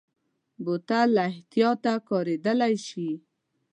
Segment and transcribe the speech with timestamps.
[0.63, 3.09] بوتل له احتیاطه کارېدلی شي.